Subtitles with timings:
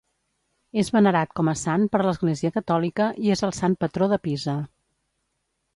[0.83, 4.59] És venerat com a sant per l'Església catòlica i és el sant patró de Pisa.